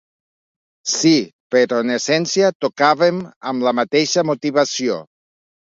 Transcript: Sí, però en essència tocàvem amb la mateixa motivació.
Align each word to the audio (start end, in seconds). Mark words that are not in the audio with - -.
Sí, 0.93 1.11
però 1.57 1.83
en 1.85 1.93
essència 1.97 2.51
tocàvem 2.67 3.23
amb 3.53 3.69
la 3.69 3.77
mateixa 3.81 4.29
motivació. 4.31 4.99